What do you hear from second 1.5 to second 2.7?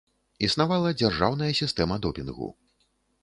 сістэма допінгу.